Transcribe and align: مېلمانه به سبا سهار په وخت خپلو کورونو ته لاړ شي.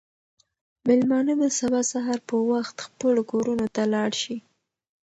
مېلمانه 0.87 1.33
به 1.39 1.47
سبا 1.59 1.81
سهار 1.91 2.19
په 2.29 2.35
وخت 2.51 2.75
خپلو 2.85 3.21
کورونو 3.31 3.65
ته 3.75 3.83
لاړ 3.93 4.11
شي. 4.21 4.37